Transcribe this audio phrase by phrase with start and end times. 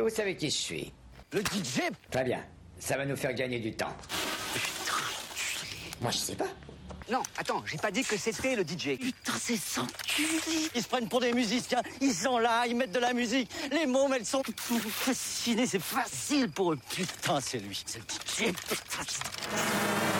[0.00, 0.92] Que vous savez qui je suis
[1.30, 2.42] Le DJ Très bien.
[2.78, 3.94] Ça va nous faire gagner du temps.
[6.00, 6.46] Moi, je sais pas.
[7.10, 8.98] Non, attends, j'ai pas dit que c'était le DJ.
[8.98, 9.86] Putain, c'est sans
[10.74, 13.50] Ils se prennent pour des musiciens, ils sont là, ils mettent de la musique.
[13.70, 14.42] Les mômes, elles sont
[14.88, 16.78] fascinées, c'est facile pour eux.
[16.96, 18.54] Putain, c'est lui, c'est le DJ.
[18.54, 20.19] Everybody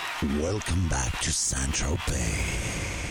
[0.39, 3.10] welcome back to Central Bay.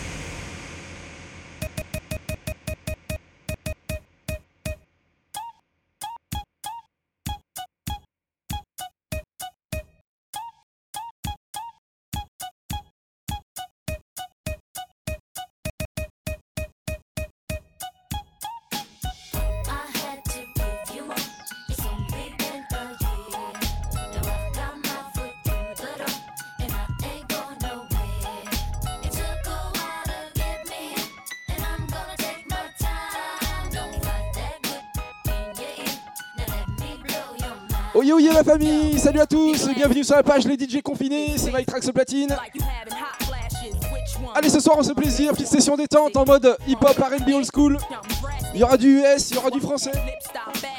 [38.00, 41.50] Oye oye la famille, salut à tous, bienvenue sur la page Les DJ Confinés, c'est
[41.66, 42.34] Trax platine.
[44.34, 47.77] Allez ce soir on se plaisir, petite session détente en mode hip-hop R&B old school.
[48.55, 49.93] Il y aura du US, il y aura du français.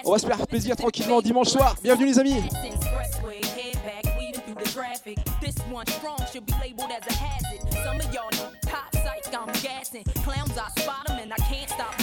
[0.04, 1.76] On va se faire plaisir tranquillement dimanche soir.
[1.84, 2.38] Bienvenue les amis.
[2.66, 5.20] Expressway, head back, weaving through the traffic.
[5.40, 7.62] This one strong should be labeled as a hazard.
[7.86, 10.06] Some of y'all know hot psych, I'm gassing.
[10.24, 12.01] Clowns, I spot 'em and I can't stop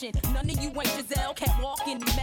[0.00, 0.32] concerned with fashion.
[0.32, 2.19] None of you ain't Giselle, can't walk and imagine.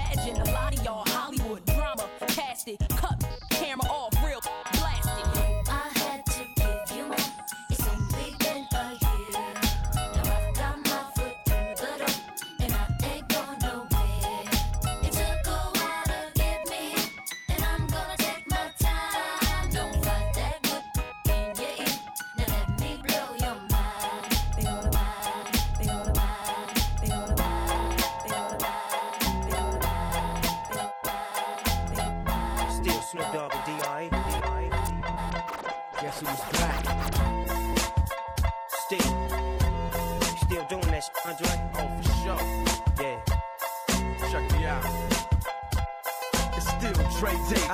[47.19, 47.67] It's still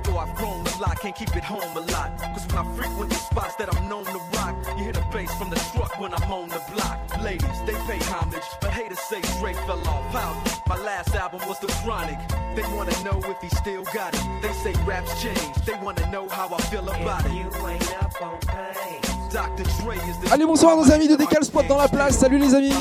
[0.05, 2.17] Though I've grown a lot, can't keep it home a lot.
[2.19, 5.35] Cause when I frequent the spots that I'm known to rock, you hear the bass
[5.35, 6.99] from the truck when I'm on the block.
[7.23, 10.13] Ladies, they pay homage, but haters say Dre fell off.
[10.13, 10.43] How?
[10.69, 12.19] My last album was The Chronic.
[12.55, 14.43] They wanna know if he still got it.
[14.43, 17.33] They say raps change, they wanna know how I feel about it.
[17.33, 19.01] You ain't up on pain.
[19.31, 19.65] Dr.
[19.83, 22.55] Dre is the Allez bonsoir nos amis de Décal Spot dans la place, salut les
[22.55, 22.75] amis.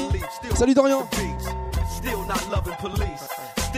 [0.53, 1.07] Salut Dorian.
[1.89, 3.40] Still not loving police.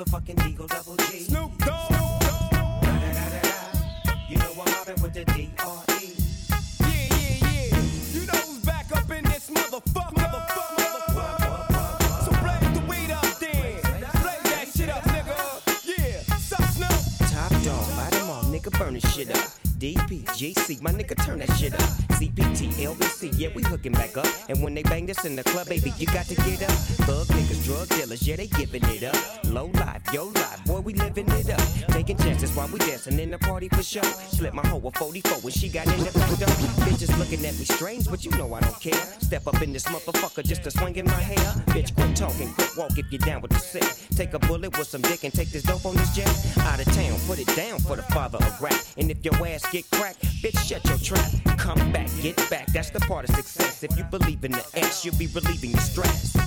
[0.00, 1.20] motherfucking Eagle Double G.
[1.20, 1.92] Snoop Dogg.
[4.28, 6.14] You know I'm mobbing with the D R E.
[6.80, 7.76] Yeah, yeah, yeah.
[8.12, 10.14] You know who's back up in this motherfucker.
[10.14, 10.76] Motherfucker.
[18.50, 19.48] Nigga burn this shit up.
[19.78, 22.09] DPGC, my nigga turn that shit up.
[22.80, 24.26] LBC, yeah, we hooking back up.
[24.48, 26.70] And when they bang this in the club, baby, you got to get up.
[27.04, 29.44] Thug niggas, drug dealers, yeah, they giving it up.
[29.44, 31.60] Low life, yo life, boy, we living it up.
[31.92, 34.02] Taking chances while we dancing in the party for show.
[34.02, 36.48] Slip my hoe with 44 when she got in the back door.
[36.86, 39.02] Bitches looking at me strange, but you know I don't care.
[39.20, 41.36] Step up in this motherfucker just to swing in my hair.
[41.74, 43.84] Bitch, quit talking, quit walk if you're down with the sick.
[44.16, 46.28] Take a bullet with some dick and take this dope on this jet.
[46.60, 48.80] Out of town, put it down for the father of rap.
[48.96, 51.30] And if your ass get cracked, bitch, shut your trap.
[51.58, 52.69] Come back, get back.
[52.72, 53.82] That's the part of success.
[53.82, 56.39] If you believe in the X, you'll be relieving the stress.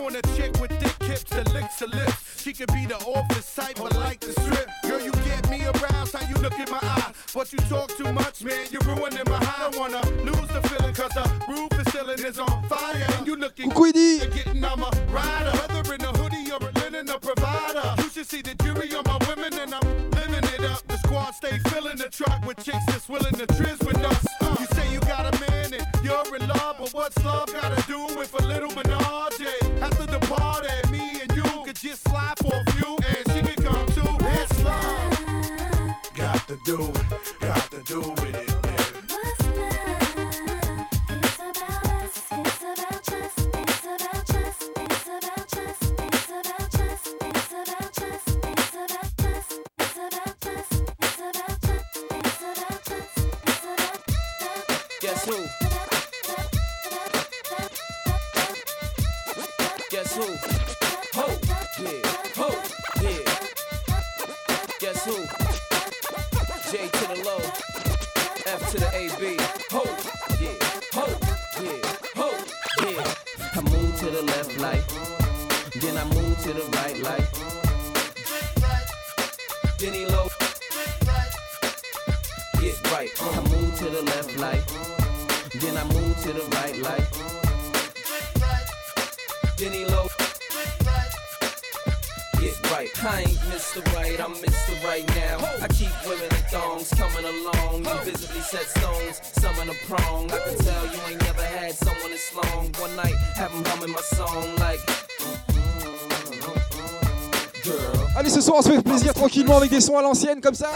[0.00, 2.42] want a chick with thick hips that licks her lips.
[2.42, 4.68] She could be the office type, but like the strip.
[4.82, 7.12] Girl, you get me aroused, how you look in my eye.
[7.34, 9.70] But you talk too much, man, you're ruining my high.
[9.72, 13.06] I wanna lose the feeling, cause the roof is ceiling is on fire.
[13.16, 14.82] And you looking good, getting I'm
[15.12, 15.52] rider.
[15.58, 18.02] Whether in a hoodie or a linen, a provider.
[18.02, 20.86] You should see the jury on my women, and I'm living it up.
[20.88, 23.73] The squad stay filling the truck with chicks that's willing to trip.
[109.74, 110.70] des à l'ancienne comme ça.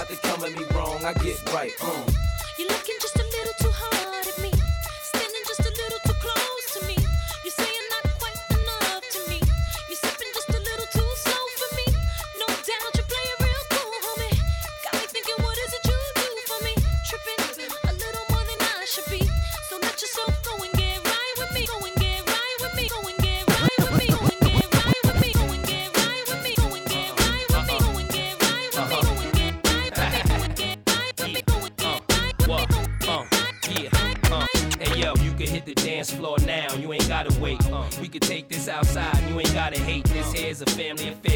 [38.18, 39.18] take this outside.
[39.28, 40.32] You ain't gotta hate this.
[40.32, 41.27] Here's a family affair.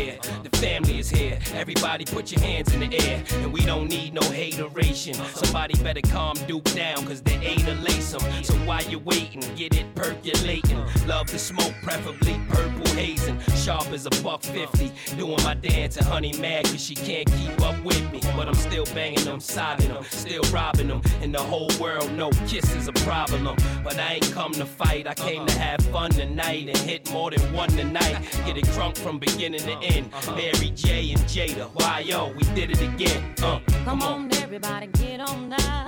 [1.63, 5.15] Everybody put your hands in the air, and we don't need no hateration.
[5.15, 8.21] Somebody better calm Duke down, cause they ain't a lace him.
[8.43, 10.85] So while you waiting, get it percolating.
[11.07, 13.39] Love to smoke, preferably purple hazing.
[13.55, 14.91] Sharp as a buck fifty.
[15.17, 18.21] Doing my dance, and honey mad, cause she can't keep up with me.
[18.35, 21.01] But I'm still banging them, sodding them, still robbing them.
[21.21, 23.57] And the whole world know kiss is a problem.
[23.85, 27.31] But I ain't come to fight, I came to have fun tonight and hit more
[27.31, 28.17] than one tonight.
[28.47, 30.11] Get it crunk from beginning to end.
[30.35, 31.69] Mary J and J later.
[31.75, 33.35] Why, yo, we did it again.
[33.43, 35.87] Uh, come on, everybody, get on now.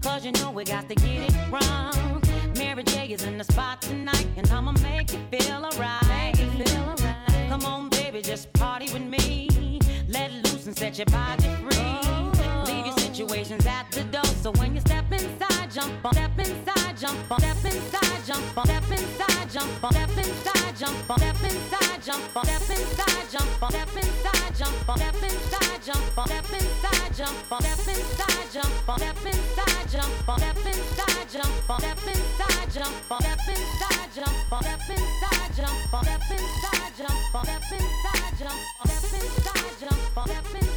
[0.00, 2.22] Cause you know we got to get it wrong.
[2.56, 6.02] Mary J is in the spot tonight, and I'ma make you feel alright.
[6.02, 7.48] Right.
[7.48, 9.80] Come on, baby, just party with me.
[10.08, 11.70] Let loose and set your body free.
[11.74, 12.64] Oh.
[12.66, 16.81] Leave your situations at the door, so when you step inside, jump on, step inside
[17.02, 21.42] jump on, step inside, jump on, step inside, jump on, step inside, jump on, step
[21.42, 26.26] inside, jump on, step inside, jump on, step inside, jump on, step inside, jump on,
[26.28, 31.70] step inside, jump on, step inside, jump on, step inside, jump on, step inside, jump
[31.70, 36.86] on, step inside, jump on, step inside, jump on, step inside, jump on, step inside,
[36.86, 40.71] jump on, step inside, jump on, step inside, jump on, step inside.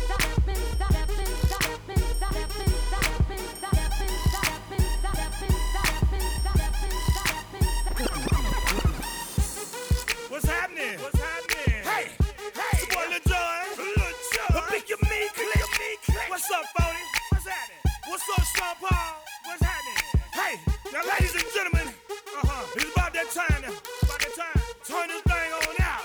[16.36, 17.00] What's up, Phony?
[17.32, 17.80] What's happening?
[18.08, 19.24] What's up, Sean Paul?
[19.46, 20.20] What's happening?
[20.34, 20.60] Hey,
[20.92, 23.72] now, ladies and gentlemen, uh-huh, it's about that time now.
[24.04, 24.62] About that time.
[24.84, 26.04] Turn this thing on out.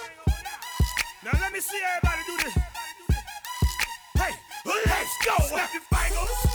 [1.25, 2.55] Now, let me see everybody do this.
[4.23, 4.31] Hey,
[4.67, 5.35] let's go.
[5.49, 6.50] Snap your fingers.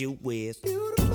[0.00, 0.58] You is.
[0.64, 1.07] Ron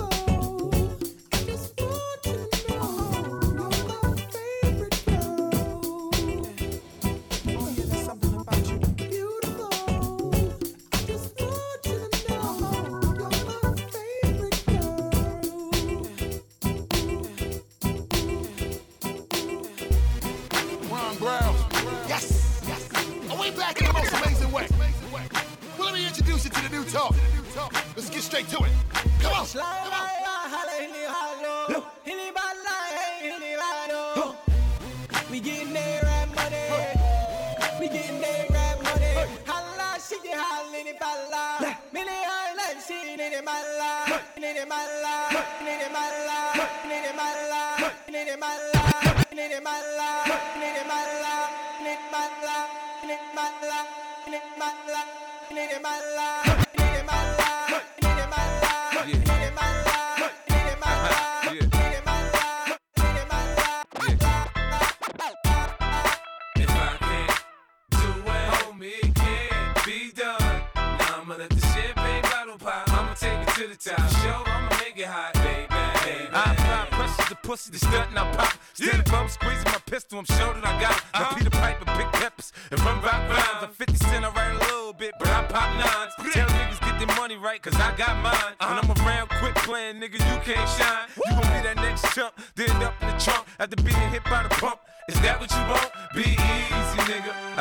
[73.84, 74.24] take it to the top.
[74.24, 75.68] Show, I'ma make it hot, baby.
[75.68, 76.30] baby.
[76.32, 78.54] I apply pressure to pussy, the stunt and I pop.
[78.74, 81.04] Steady bump, squeezing my pistol, I'm sure that I got it.
[81.14, 81.36] Now uh-huh.
[81.36, 83.64] Peter Piper, pick peppers, and run rock rhymes.
[83.64, 86.34] I'm 50 cent, I write a little bit, but I pop nines.
[86.34, 88.56] Tell niggas get their money right, cause I got mine.
[88.60, 89.06] When I'm uh-huh.
[89.06, 91.08] around, quit playing, nigga, you can't shine.
[91.26, 94.44] You gon' be that next chump, then up in the trunk after being hit by
[94.44, 94.80] the pump.
[95.10, 95.92] Is that what you want?
[96.16, 97.53] Be easy, nigga.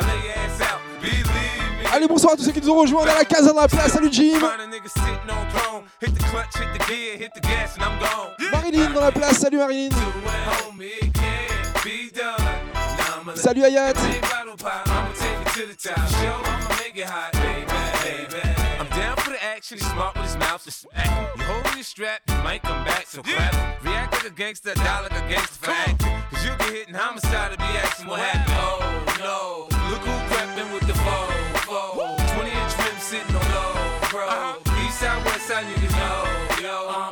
[1.95, 3.93] Allez, bonsoir à tous ceux qui nous ont rejoints la case dans la place.
[3.93, 4.41] Salut Jim.
[8.51, 9.39] Marilyn dans la place.
[9.39, 9.91] Salut Marilyn.
[13.35, 13.93] Salut Ayat.
[19.55, 20.71] actually smart with his mouth to.
[21.37, 23.85] You hold your strap, might come back, so clap.
[23.85, 26.23] React like a gangster, die like a gangster for acting.
[26.31, 28.57] Cause you get hit and homicide to be asking what happened.
[28.59, 31.32] Oh no, look who crept in with the fall.
[31.73, 32.17] Foe.
[32.35, 33.73] 20 inch rim sitting on low,
[34.11, 34.27] bro.
[34.27, 34.87] Uh-huh.
[34.87, 37.12] East side, west side, niggas know, yo, I'm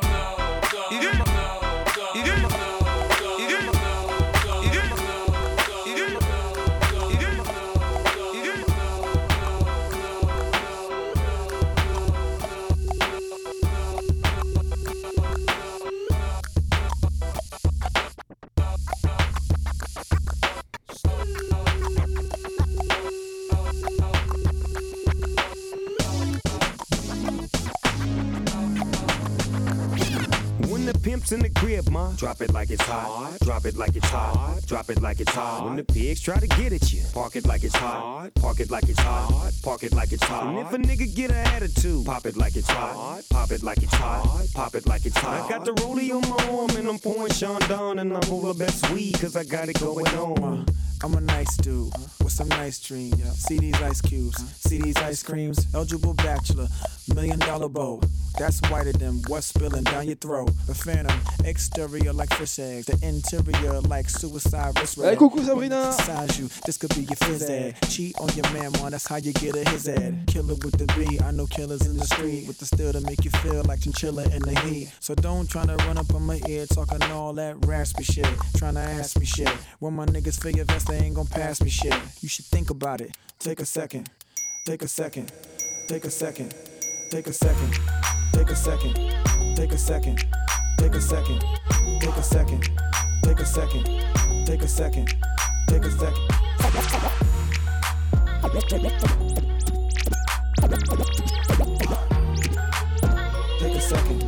[30.91, 33.37] the pimp's in the crib, ma, drop it like it's hot.
[33.41, 34.59] Drop it like it's hot.
[34.65, 35.65] Drop it like it's hot.
[35.65, 38.33] When the pigs try to get at you, park it like it's hot.
[38.35, 39.51] Park it like it's hot.
[39.63, 40.47] Park it like it's hot.
[40.47, 43.23] And if a nigga get an attitude, pop it like it's hot.
[43.29, 44.47] Pop it like it's hot.
[44.53, 45.45] Pop it like it's hot.
[45.45, 48.53] I got the rollie on my arm and I'm pouring Sean down and I'm over
[48.53, 50.65] best weed cause I got it going on.
[51.03, 51.91] I'm a nice dude
[52.23, 53.19] with some nice dreams.
[53.39, 55.65] See these ice cubes, see these ice creams.
[55.73, 56.67] Eligible bachelor,
[57.15, 58.01] million dollar bow.
[58.37, 60.51] That's whiter than what's spilling down your throat.
[60.81, 65.91] Phantom, exterior like fish eggs, the interior like suicide wrist Hey, coucou Sabrina.
[65.93, 67.75] Size you, this could be your phys ed.
[67.89, 70.23] Cheat on your man, man, that's how you get a his ed.
[70.27, 73.23] Killer with the B, I know killers in the street with the steel to make
[73.23, 74.91] you feel like chinchilla in the heat.
[74.99, 78.25] So don't tryna run up on my ear talking all that raspy shit.
[78.57, 79.49] Tryna ask me shit.
[79.79, 81.93] When my niggas feel your vest, they ain't gon' pass me shit.
[82.21, 83.15] You should think about it.
[83.39, 84.09] Take a second.
[84.65, 85.31] Take a second.
[85.87, 86.53] Take a second.
[87.09, 87.79] Take a second.
[88.33, 89.55] Take a second.
[89.55, 90.50] Take a second.
[90.81, 91.43] Take a second.
[91.99, 92.69] Take a second.
[93.21, 93.85] Take a second.
[94.47, 95.13] Take a second.
[95.67, 96.17] Take a second.
[103.59, 104.21] Take a second.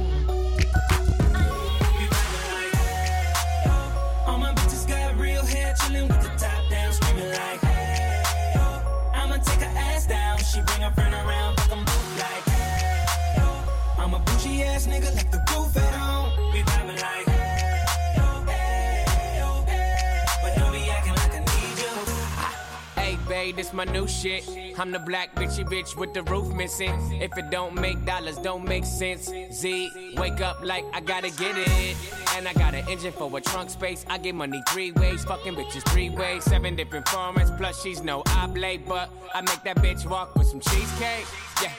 [5.73, 8.23] Chillin' with the top down, screaming like, hey,
[8.57, 9.11] oh.
[9.15, 10.37] I'ma take her ass down.
[10.37, 13.05] She bring her friend around, fuck both like, hey,
[13.39, 13.95] oh.
[13.97, 15.39] I'm a bougie ass nigga, like the
[15.77, 15.92] at
[16.59, 16.89] home.
[16.89, 17.83] Vibing like, hey,
[18.15, 19.05] hey,
[19.67, 20.25] hey.
[20.41, 21.93] But don't be acting like I need you.
[23.01, 24.47] Hey, okay, this my new shit.
[24.79, 27.21] I'm the black bitchy bitch with the roof missing.
[27.21, 29.31] If it don't make dollars, don't make sense.
[29.51, 31.95] Z, wake up like I gotta get it.
[32.35, 34.03] And I got an engine for a trunk space.
[34.09, 36.43] I get money three ways, fucking bitches three ways.
[36.43, 38.87] Seven different formats, plus she's no oblate.
[38.87, 41.27] But I make that bitch walk with some cheesecake.
[41.61, 41.71] Yeah.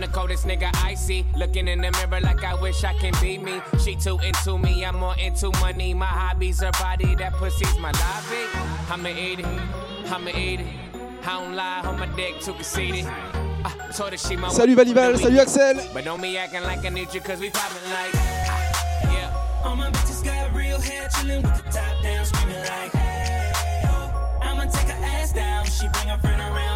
[0.00, 1.26] I'm the coldest nigga I see.
[1.36, 3.60] Looking in the mirror like I wish I can be me.
[3.84, 5.92] She too into me, I'm more into money.
[5.92, 8.48] My hobbies are body, that pussy's my lobby.
[8.88, 9.46] I'ma eat it,
[10.10, 10.66] I'ma eat it.
[11.22, 13.04] I don't lie, on my dick too conceited.
[13.62, 15.92] Ah, I told her she my Salut Valival, salut Axel.
[15.92, 18.14] But don't be acting like I need you cause we poppin' like.
[19.04, 19.62] Yeah.
[19.64, 24.38] All my bitches got real hair, chillin' with the top down, screaming like, hey, oh.
[24.40, 25.66] I'ma take her ass down.
[25.66, 26.69] She bring her friend around,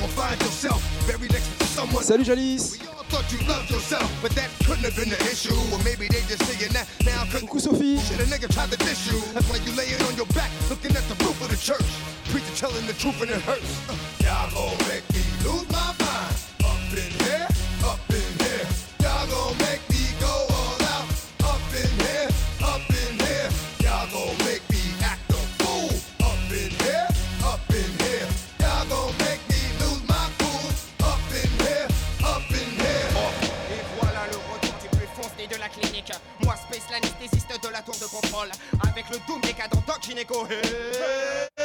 [0.00, 2.02] gon' find yourself buried next to someone.
[2.02, 2.80] Salut Jalis.
[2.80, 5.54] We all thought you loved yourself, but that couldn't have been the issue.
[5.72, 7.24] Or maybe they just saying that now.
[7.30, 7.98] Coucou Sophie.
[7.98, 8.18] Shit,
[38.82, 40.46] Avec le doom des cadres Doc Gynéco.
[40.48, 41.57] Les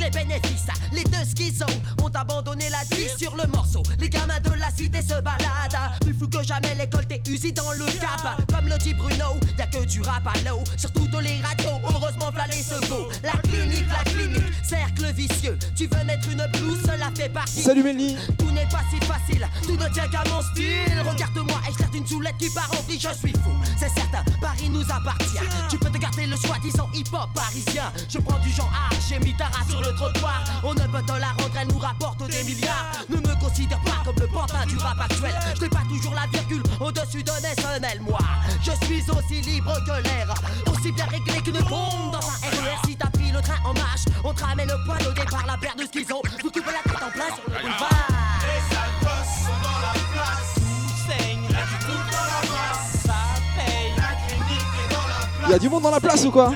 [0.00, 1.64] les bénéfices Les deux schizos
[2.02, 6.14] ont abandonné la vie sur le morceau Les gamins de la cité se baladent Plus
[6.14, 9.84] fou que jamais l'école t'es usée dans le cap Comme le dit Bruno, y'a que
[9.84, 14.10] du rap à l'eau Sur toutes les radios, heureusement v'là les secours La clinique, la
[14.10, 18.16] clinique, cercle vicieux Tu veux mettre une blouse, cela fait partie Salut Melny.
[18.38, 21.00] tout n'est pas si facile, tout ne tient qu'à mon style.
[21.08, 23.50] Regarde-moi, éclaire d'une soulette qui part en vrille, je suis fou.
[23.78, 25.38] C'est certain, Paris nous appartient.
[25.68, 27.92] Tu peux te garder le soi-disant hip-hop parisien.
[28.08, 30.42] Je prends du genre art, j'ai mis ta race sur le trottoir.
[30.62, 32.90] On ne peut te la rendre, elle nous rapporte des milliards.
[33.08, 35.34] Ne me considère pas comme le pantin du rap actuel.
[35.56, 38.18] Je n'ai pas toujours la virgule au-dessus d'un SNL, moi.
[38.62, 40.34] Je suis aussi libre que l'air,
[40.72, 42.78] aussi bien réglé qu'une bombe dans un RER.
[42.86, 45.56] Si t'as pris le train en marche, on te ramène le poil au départ, la
[45.56, 46.22] paire de schizo.
[46.42, 48.08] Vous coupez la tête en plein sur le boulevard.
[48.42, 50.54] Les sales gosses sont dans la place.
[50.54, 51.44] Tout saigne.
[51.48, 53.02] Y'a dans la place.
[53.04, 53.20] Ça
[53.56, 53.92] paye.
[53.96, 55.48] La clinique est dans la place.
[55.48, 56.52] Il y a du monde dans la place ou quoi?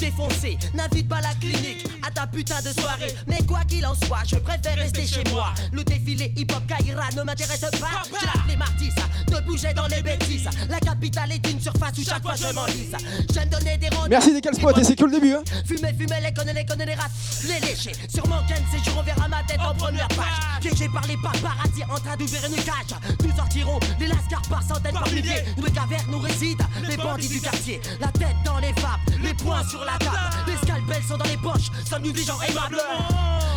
[0.00, 3.14] Défoncée, n'invite pas la clinique à ta putain de soirée.
[3.26, 5.52] Mais quoi qu'il en soit, je préfère rester chez moi.
[5.72, 8.02] Le défilé hip-hop Kaira ne m'intéresse pas.
[8.06, 10.48] J'ai la flemme artiste de bouger dans les bêtises.
[10.68, 12.96] La capitale est une surface où chaque fois je m'enlise.
[13.32, 15.32] J'aime donner des rendez Merci des Spot et c'est que le début.
[15.34, 15.42] Hein.
[15.64, 17.08] Fumer, fumer, les connaît, les connaît, les rats,
[17.44, 17.92] les léchés.
[18.08, 20.60] Sur mon ken, ces jours, on verra ma tête en première page.
[20.60, 22.98] Piégé par les paparazzi en train d'ouvrir une cage.
[23.24, 25.44] Nous sortirons les lascars par centaines, par milliers.
[25.56, 27.80] Nous les cavernes, nous résident les bandits du quartier.
[28.00, 30.18] La tête dans les vapes, les poings sur la table.
[30.46, 31.70] Les scalpels sont dans les poches,
[32.08, 32.80] des gens aimables.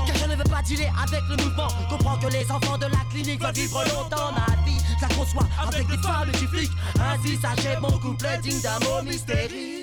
[0.05, 1.67] Car je ne veux pas dealer avec le mouvement.
[1.89, 4.77] Comprends que les enfants de la clinique veulent vivre longtemps ma vie.
[4.97, 6.71] Je la conçois avec des femmes du flic.
[6.99, 9.82] Ainsi s'achève mon couplet digne d'un mot mystérieux.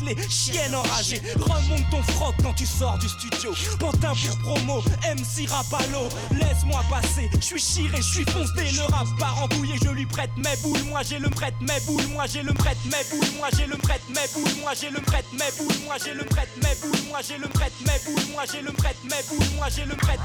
[0.00, 1.20] toutes les chiennes enragées.
[1.38, 3.52] Remonte ton froc quand tu sors du studio.
[3.78, 6.08] Pantin pour promo, MC Rapalo.
[6.32, 8.70] Laisse-moi passer, je suis chiré, je suis foncé.
[8.76, 10.82] Le rap part en je lui prête mes boules.
[10.88, 13.76] Moi j'ai le prête mes boules, moi j'ai le prête mes boules, moi j'ai le
[13.76, 17.08] prête mes boules, moi j'ai le prête mes boules, moi j'ai le prête mes boules,
[17.08, 19.96] moi j'ai le prête mes boules, moi j'ai le prête mes boules, moi j'ai le
[19.96, 20.20] prête.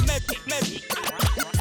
[0.00, 1.51] Mes, mes, mes,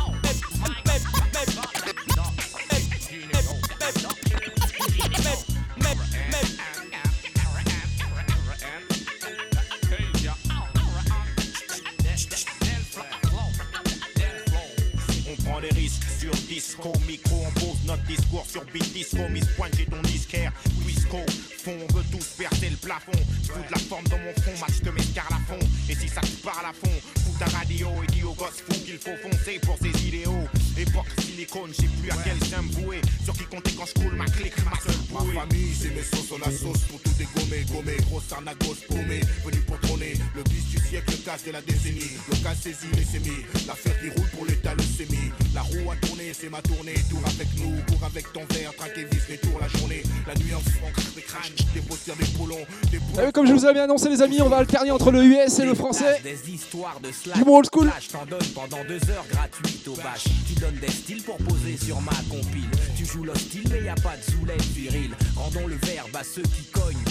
[16.81, 20.51] disco, micro, on pose notre discours sur beat disco, Miss Pointe, j'ai ton disquaire,
[20.85, 21.17] Wisco,
[21.63, 23.11] fond, on veut tous percer le plafond,
[23.43, 26.07] je fous de la forme dans mon front, max que mes à fond, et si
[26.07, 29.17] ça te parle à fond, fous ta radio et dis aux gosses fous qu'il faut
[29.21, 33.43] foncer pour ses idéaux, époque silicone, j'ai plus à quel saint me vouer, sur qui
[33.45, 36.51] compter quand je coule ma clique, ma seule Ma famille, c'est mes sauces, on a
[36.51, 40.79] sauce pour tout dégommer, gommer, grosse arnaque, grosse paumée, venu pour trôner, le bis du
[40.79, 44.45] siècle, le casse de la décennie, le cas saisi, les sémis, l'affaire qui roule pour
[44.45, 48.33] l'état, le sémi, la roue a tourné, c'est ma tournée, tour avec nous, cours avec
[48.33, 51.21] ton verre, traque et vis les tours la journée, la nuit en fond, craque des
[51.21, 54.41] crânes, des posters, des poulons, des T'as vu comme je vous avais annoncé les amis,
[54.41, 56.19] on va alterner entre le US et le français.
[56.23, 57.37] Des histoires de slash.
[57.37, 57.91] Du bon old school.
[57.99, 60.25] Je t'en donne pendant deux heures gratuites au bâche.
[60.47, 62.69] Tu donnes des styles pour poser sur ma compile.
[62.97, 65.11] Tu joues l'hostile, mais y a pas de soulève viril.
[65.35, 67.10] Rendons le verbe à ceux qui cognent.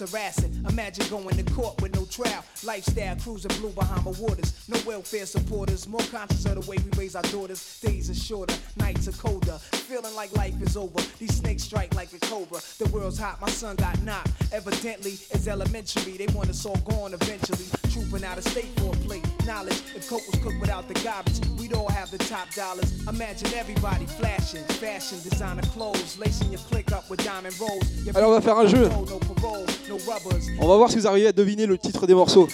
[0.00, 0.64] Harassing.
[0.68, 2.44] Imagine going to court with no trial.
[2.64, 4.68] Lifestyle cruising blue behind Bahama waters.
[4.68, 5.88] No welfare supporters.
[5.88, 7.80] More conscious of the way we raise our daughters.
[7.80, 9.58] Days are shorter, nights are colder.
[9.58, 11.00] Feeling like life is over.
[11.18, 12.60] These snakes strike like a cobra.
[12.78, 14.30] The world's hot, my son got knocked.
[14.52, 16.16] Evidently, it's elementary.
[16.16, 17.79] They want us all gone eventually.
[17.92, 19.26] Trooping out of state for a plate.
[19.44, 22.88] Knowledge, if coke was cooked without the garbage, we'd all have the top dollars.
[23.08, 27.82] Imagine everybody flashing, fashion, designer clothes, lacing your click up with diamond rolls.
[28.14, 28.88] Alors, on va faire un jeu.
[28.88, 30.46] No parole, no rubbers.
[30.60, 32.46] On va voir si vous arrivez à deviner le titre des morceaux.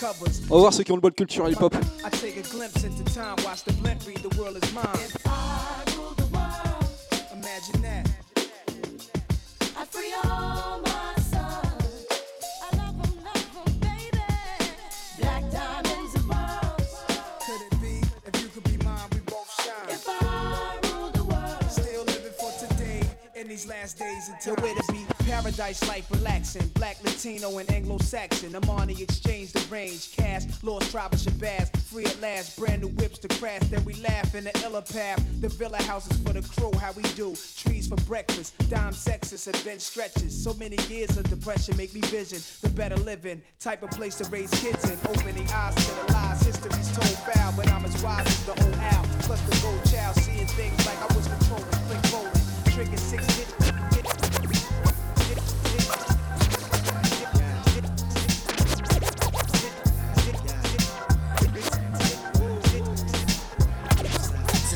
[0.49, 1.75] On va voir ceux qui ont le bol culture hip-hop.
[1.75, 4.85] I take a glimpse into time, watch the blimp read, the world is mine.
[7.33, 8.09] Imagine that.
[9.79, 10.86] I free all
[23.57, 26.67] these last days until where to be paradise life relaxing.
[26.75, 28.55] Black, Latino, and Anglo-Saxon.
[28.55, 32.89] I'm on the exchange, the range, cash, lost tribe Shabazz, free at last, brand new
[32.89, 33.63] whips to crash.
[33.71, 35.25] Then we laugh in the illa path.
[35.41, 37.35] The villa houses for the crew, how we do.
[37.57, 40.45] Trees for breakfast, dime sexes and bench stretches.
[40.45, 43.41] So many years of depression make me vision the better living.
[43.59, 44.99] Type of place to raise kids in.
[45.09, 48.75] Opening eyes to the lies, history's told foul, but I'm as wise as the old
[48.75, 49.07] owl.
[49.21, 51.76] Plus the gold child, seeing things like I was controlling,
[52.77, 52.85] C'est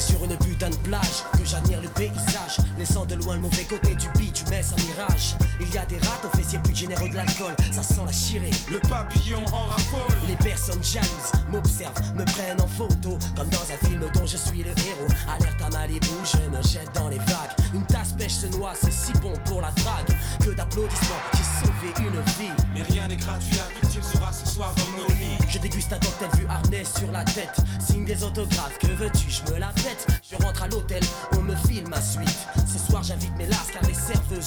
[0.00, 4.08] sur une putain plage que j'admire le paysage, laissant de loin le mauvais côté du
[4.50, 5.36] bitumen un mirage.
[5.60, 8.50] Il y a des rats aux fessiers plus généreux de l'alcool, ça sent la chirée.
[8.70, 10.16] Le papillon en raffole.
[10.28, 14.62] Les personnes jalouses m'observent, me prennent en photo, comme dans un film dont je suis
[14.62, 15.08] le héros.
[15.28, 17.54] Alerte à Malibu, je me jette dans les vagues.
[17.74, 20.16] Une tasse pêche se noie, c'est si bon pour la drague.
[20.40, 22.52] Que d'applaudissements, j'ai sauvé une vie.
[22.74, 25.38] Mais rien n'est gratuit, la victime sera ce soir dans nos lits?
[25.48, 27.56] Je déguste un cocktail vu harnais sur la tête.
[27.78, 30.06] Signe des autographes, que veux-tu, je me la pète.
[30.30, 31.02] Je rentre à l'hôtel,
[31.36, 32.46] on me filme ma suite.
[32.66, 33.94] Ce soir j'invite mes lasses car les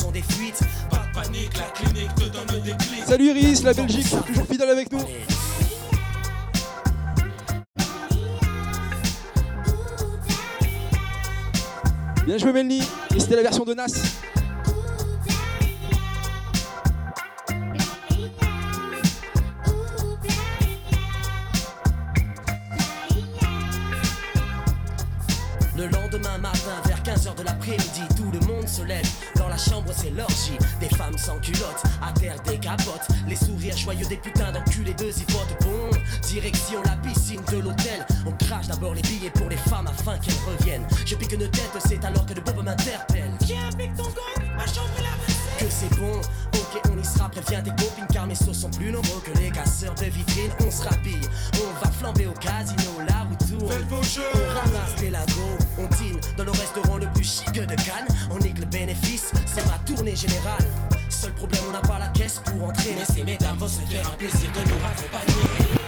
[0.01, 0.59] ont des fuites.
[0.89, 3.03] Pas de panique, la clinique te donne des clés.
[3.05, 5.05] Salut Iris, la Belgique, toujours fidèle avec nous.
[12.25, 12.81] Bien joué Melny,
[13.15, 13.85] et c'était la version de Nas.
[25.83, 29.05] Le lendemain matin, vers 15h de l'après-midi, tout le monde se lève.
[29.35, 30.57] Dans la chambre, c'est l'orgie.
[30.79, 33.05] Des femmes sans culottes, à terre des capotes.
[33.27, 35.57] Les sourires joyeux des putains d'enculés de zipotes.
[35.59, 35.89] Bon,
[36.21, 38.05] direction la piscine de l'hôtel.
[38.25, 40.87] On crache d'abord les billets pour les femmes afin qu'elles reviennent.
[41.05, 43.33] Je pique une tête, c'est alors que le bob m'interpelle.
[44.55, 45.32] Ma chambre
[45.73, 47.29] c'est bon, ok, on y sera.
[47.29, 50.51] Préviens tes copines car mes sauces sont plus nombreux que les casseurs de vitrines.
[50.65, 52.93] On se rhabille, on va flamber au casino.
[53.69, 54.21] Faites vos jeux.
[54.33, 58.07] On ramasse les lagos, on dîne dans le restaurant le plus chic de Cannes.
[58.31, 60.65] On nique le bénéfice, c'est ma tournée générale.
[61.09, 62.95] Seul problème, on n'a pas la caisse pour entrer.
[62.97, 65.82] Mais ces mesdames vont se faire un plaisir de nous accompagner.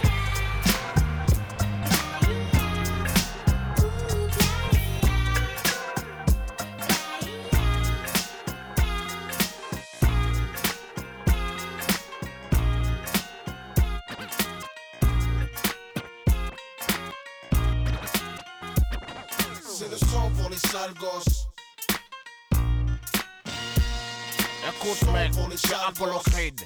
[25.98, 26.60] Creed.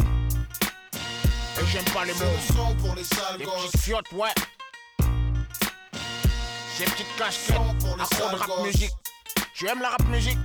[0.00, 2.20] Et j'aime pas les mots.
[2.24, 3.70] le son pour les sales Les gosses.
[3.80, 4.34] fiottes, ouais.
[6.76, 8.90] Ces petites casquettes, accro de rap musique.
[9.54, 10.38] Tu aimes la rap musique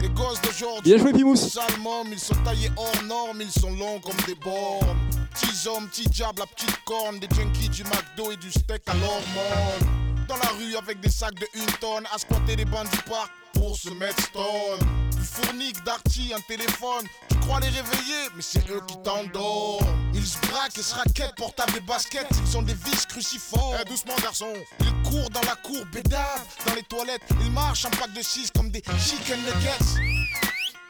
[0.00, 0.94] Les gosses d'aujourd'hui.
[0.94, 1.36] Bien joué, Pimous.
[1.36, 4.96] Sales mômes, ils sont taillés hors normes, ils sont longs comme des bornes.
[5.34, 8.94] Petits hommes, petits diables, la petite corne, des junkies du McDo et du steak à
[8.94, 10.24] l'hormone.
[10.26, 13.30] Dans la rue avec des sacs de une tonne, à squatter les bancs du parc
[13.52, 15.05] pour se mettre stone.
[15.26, 17.06] Fournique, d'arty, un téléphone.
[17.28, 19.86] Tu crois les réveiller, mais c'est eux qui t'endorment.
[20.14, 22.26] Ils se braquent et se raquettent, portables des baskets.
[22.46, 23.76] Ils ont des vis cruciformes.
[23.80, 24.52] Eh, doucement, garçon.
[24.80, 27.22] Ils courent dans la cour, bédave, dans les toilettes.
[27.42, 30.00] Ils marchent en pack de 6 comme des chicken nuggets.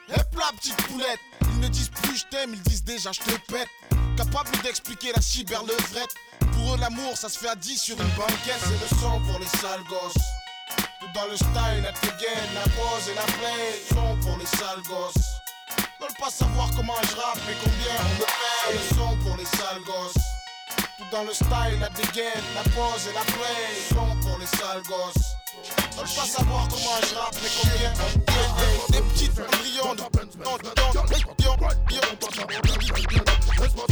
[0.09, 1.19] Hep là, petite poulette.
[1.41, 3.67] Ils ne disent plus je t'aime, ils disent déjà je te pète.
[4.15, 6.13] Capable d'expliquer la cyberlevrette.
[6.53, 8.59] Pour eux, l'amour, ça se fait à 10 sur une banquette.
[8.61, 10.36] C'est le son pour les sales gosses
[11.17, 14.83] dans le style, elles te gaine, la pose et la play Sont pour les sales
[14.87, 15.41] gosses
[16.19, 20.23] pas savoir comment je rappe et combien on me paye son pour les sales gosses
[20.97, 24.83] Tout dans le style, la dégaine, la pose et la play Sont pour les sales
[24.87, 25.35] gosses
[25.97, 30.01] pas savoir comment je rappe et combien on me paye Des petites brillantes,
[33.59, 33.85] Laisse-moi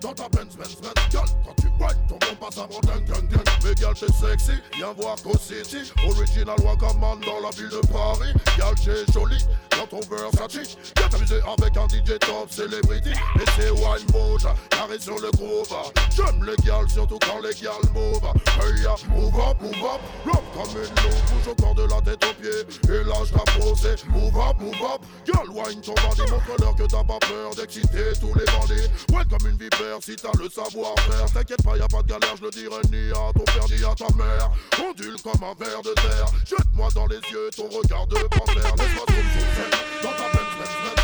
[0.00, 3.04] dans ta Benz, Benz, Benz Girl, quand tu whine, ton compas ça me rend dingue,
[3.06, 5.90] dingue, dingue Mais girl, t'es sexy, viens voir qu'au city.
[6.06, 8.32] Original Wagaman dans la ville de Paris.
[8.56, 13.10] Girl, t'es jolie, dans ton Versace Viens t'amuser avec un DJ top celebrity.
[13.10, 15.74] Et c'est wine bouge, carré sur le groove
[16.14, 18.20] J'aime les girls, surtout quand les girls move
[18.60, 20.00] Hey ya, move up, move up.
[20.26, 22.94] Love comme une loupe, bouge au corps de la tête aux pieds.
[22.94, 25.02] Et là je posé, move up, move up.
[25.24, 29.48] Girl, wine ton bandit, montre-leur que t'as pas peur d'exciter tous les bandits Ouais, comme
[29.48, 31.30] une vipère, si t'as le savoir-faire.
[31.32, 33.84] T'inquiète pas, y a pas de galère, je le dirai ni à ton père ni
[33.84, 34.50] à ta mère.
[34.82, 36.26] Ondule comme un verre de terre.
[36.44, 38.74] Jette-moi dans les yeux ton regard de panthère.
[38.76, 39.70] Laisse-moi zoom zoom zen
[40.02, 40.26] dans ta.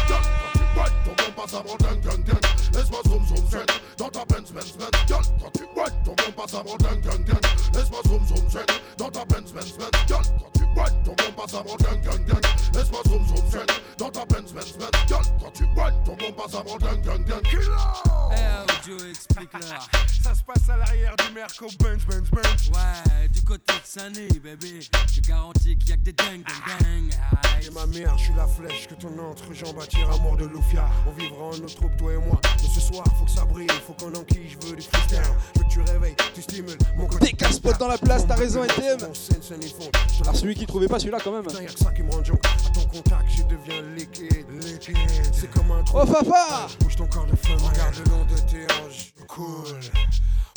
[0.09, 0.23] Girl,
[0.75, 2.41] quand tu ton bon passe avant ding ding ding.
[2.75, 4.25] Laisse-moi zoom zoom zen dans ta.
[5.07, 7.41] Girl, quand tu whine, ton bon passe avant ding ding ding.
[7.75, 8.67] Laisse-moi zoom zoom zen
[8.99, 9.25] dans ta.
[10.09, 12.41] Girl, quand ton bon ding ding ding.
[12.75, 13.67] Laisse-moi zoom zoom zen
[13.99, 14.91] dans ta Benz Benz Benz.
[15.07, 17.43] Girl, quand tu whine, ton bon passe avant ding ding ding.
[18.33, 19.89] Eh, Joe, explique-leur.
[20.23, 22.71] Ça se passe à l'arrière du Merco Benz, Benz, Benz.
[22.73, 24.81] Ouais, du côté de Sané, bébé.
[25.13, 27.15] Je garantis qu'il y a que des dingues, dingues, dingues.
[27.65, 30.89] Et ma mère, je suis la flèche que ton entrejambe attire à mort de Lufia.
[31.07, 32.41] On vivra en notre troupe, toi et moi.
[32.63, 35.23] Mais ce soir, faut que ça brille, faut qu'on enquille, je veux du freestyle.
[35.55, 37.27] Je veux que tu réveilles, tu stimules mon côté.
[37.27, 38.99] Des casse-potes dans la place, t'as raison, NTM.
[40.35, 41.43] Celui qui trouvait pas celui-là quand même.
[41.43, 42.39] Putain, y'a que ça qui me rend junk.
[42.45, 44.47] À ton contact, je deviens liquide.
[44.63, 44.97] Liquide.
[45.33, 45.99] C'est comme un trou.
[46.03, 47.59] Oh, papa Bouge ton corps de flamme.
[47.59, 49.13] Regarde le long de tes hanches.
[49.27, 49.81] Cool.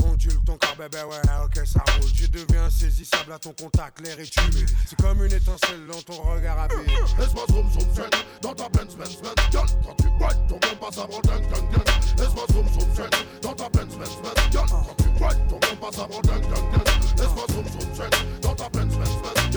[0.04, 2.12] Ondule ton corps, bébé, ouais, ok, ça roule.
[2.14, 4.70] Je deviens saisissable à ton contact, l'air est humide.
[4.86, 6.92] C'est comme une étincelle dans ton regard à vide.
[7.18, 8.10] Laisse-moi zoom zoom zen
[8.42, 9.34] dans ta Benz Benz Benz.
[9.52, 11.84] Girl, quand tu whine, ton bon passe avant ding ding ding.
[12.20, 13.10] Laisse-moi zoom zoom
[13.42, 14.52] dans ta Benz Benz Benz.
[14.52, 16.84] Girl, quand tu whine, ton bon passe avant ding ding ding.
[17.18, 17.90] Laisse-moi zoom zoom zen dans ta Benz Benz Benz.
[17.90, 17.90] Girl, quand tu whine, ton bon passe avant ding ding ding.
[17.90, 18.10] Laisse-moi zoom zoom zen
[18.42, 19.35] dans ta Benz Benz Benz.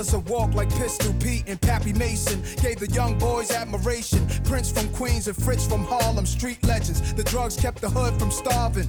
[0.00, 2.42] where killers walk like Pistol Pete and Pappy Mason.
[2.62, 4.26] Gave the young boys admiration.
[4.44, 7.12] Prince from Queens and Fritz from Harlem, street legends.
[7.14, 8.88] The drugs kept the hood from starving.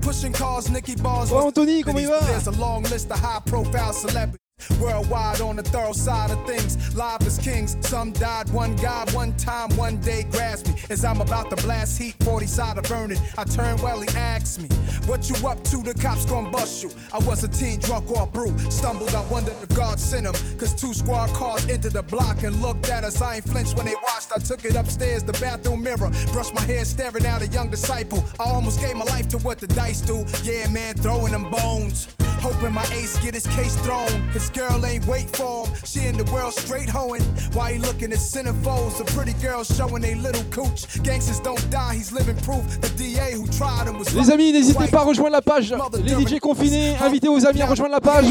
[0.00, 1.30] Pushing cars, Nicky Bars.
[1.30, 4.47] Ouais, Anthony, comment il va There's a long list of high profile celebrities.
[4.80, 7.76] Worldwide on the thorough side of things, live as kings.
[7.80, 10.74] Some died, one God, one time, one day grasped me.
[10.90, 13.18] As I'm about to blast heat, 40 side of burning.
[13.36, 14.68] I turn well, he asks me,
[15.06, 15.82] What you up to?
[15.82, 16.90] The cops gon' bust you.
[17.12, 18.56] I was a teen drunk off brew.
[18.70, 20.34] Stumbled, I wondered if God sent him.
[20.58, 23.20] Cause two squad cars entered the block and looked at us.
[23.22, 24.32] I ain't flinched when they watched.
[24.34, 26.10] I took it upstairs, the bathroom mirror.
[26.32, 28.24] Brushed my hair, staring at a young disciple.
[28.38, 30.24] I almost gave my life to what the dice do.
[30.42, 32.08] Yeah, man, throwing them bones.
[32.40, 34.08] Hoping my ace get his case thrown.
[34.32, 35.74] His girl ain't wait for him.
[35.84, 37.22] She in the world straight hoeing.
[37.52, 38.98] Why he looking at centerfolds?
[38.98, 40.86] The pretty girls showing they little cooch.
[41.02, 42.62] Gangsters don't die, he's living proof.
[42.80, 45.74] The DA who tried him was Les amis, n'hésitez pas à rejoindre la page.
[46.04, 48.26] Les DJ confinés, invitez vos amis à rejoindre la page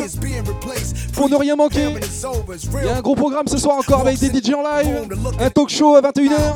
[1.14, 1.96] pour ne rien manquer.
[2.82, 5.08] Il y a un gros programme ce soir encore avec des DJ en live,
[5.40, 6.56] un talk show à 21h.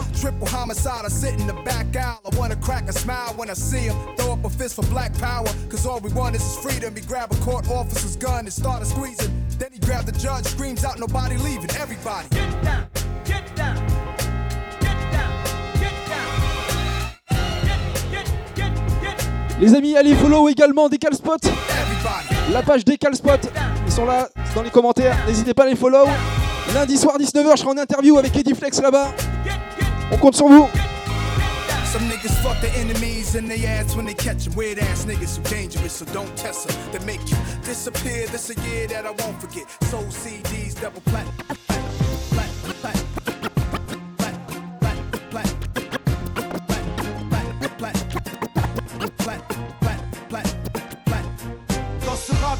[7.41, 9.33] Court officer's gun and started squeezing.
[9.57, 11.71] Then he grabbed the judge, screams out, nobody leaving.
[11.71, 12.27] Everybody.
[12.29, 12.87] Get down,
[13.25, 13.77] get down.
[19.59, 21.39] Les amis, allez follow également Decal Spot.
[22.51, 23.39] La page Decal Spot.
[23.85, 25.15] Ils sont là dans les commentaires.
[25.27, 26.05] N'hésitez pas à les follow.
[26.73, 29.09] Lundi soir 19h, je serai en interview avec Eddie Flex là-bas.
[30.11, 30.67] On compte sur vous.
[31.91, 34.55] Some niggas fuck their enemies in their ass when they catch catch 'em.
[34.55, 36.91] Weird ass niggas who dangerous, so don't test 'em.
[36.93, 37.35] They make you
[37.65, 38.27] disappear.
[38.27, 39.65] This a year that I won't forget.
[39.89, 41.35] Soul CDs, double platinum.
[52.05, 52.59] Dans ce rap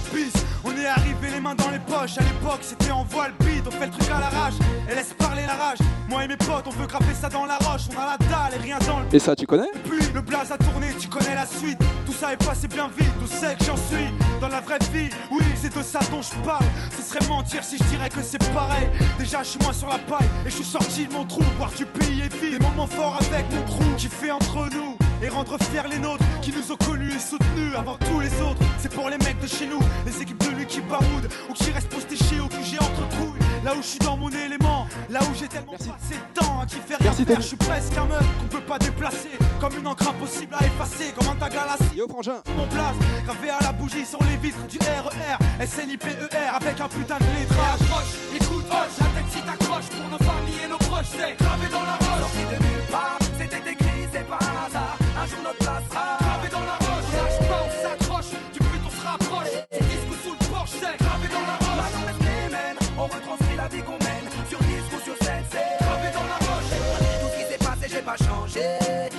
[0.63, 2.17] on est arrivé les mains dans les poches.
[2.17, 4.53] À l'époque, c'était en voile bide, on fait le truc à l'arrache
[4.89, 5.79] et laisse parler la rage.
[6.09, 7.83] Moi et mes potes, on veut grapper ça dans la roche.
[7.95, 9.69] On a la dalle et rien dans le Et ça, tu connais?
[9.85, 11.79] Puis le blaze a tourné, tu connais la suite.
[12.05, 14.07] Tout ça est passé bien vite, où c'est que j'en suis
[14.39, 16.65] Dans la vraie vie, oui, c'est de ça dont je parle.
[16.97, 18.87] Ce serait mentir si je dirais que c'est pareil.
[19.17, 21.43] Déjà, je suis moins sur la paille et je suis sorti de mon trou.
[21.57, 24.97] Voir du pays et vie, des moments forts avec mon crew qui fait entre nous.
[25.23, 28.61] Et rendre fiers les nôtres qui nous ont connus et soutenus avant tous les autres.
[28.79, 31.71] C'est pour les mecs de chez nous, les équipes de lui qui baroudent ou qui
[31.71, 33.39] restent postichés ou que j'ai entre couilles.
[33.63, 36.65] Là où je suis dans mon élément, là où j'ai tellement passé de temps à
[36.65, 37.25] qui faire rien Merci.
[37.25, 37.41] Tony.
[37.41, 41.13] Je suis presque un meuf qu'on peut pas déplacer, comme une encre impossible à effacer,
[41.15, 42.41] comme un tag à la Yo, frangin.
[42.57, 42.95] Mon place,
[43.25, 46.17] gravé à la bougie sur les vitres du RER, SNIPER,
[46.55, 48.47] avec un putain de lettrage.
[48.47, 51.67] coup de hoche, la tête si t'accroches pour nos familles et nos proches, c'est gravé
[51.71, 52.21] dans la roche.
[52.21, 55.00] Sorti de nulle part, c'était écrit, c'est pas un hasard.
[55.21, 58.89] Un jour notre place Gravé dans la roche, lâche pas, on s'accroche, du but on
[58.89, 59.53] se rapproche.
[59.71, 61.77] C'est disque sous le porche, c'est gravé dans la roche.
[61.77, 64.25] Maintenant reste les mêmes, on retranscrit la vie qu'on mène.
[64.49, 66.73] Sur disque ou sur scène, c'est gravé dans la roche.
[67.21, 68.65] Tout ce qui s'est passé, j'ai pas changé.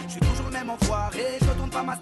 [0.06, 1.94] Je suis toujours le même enfoiré, je retourne pas ma.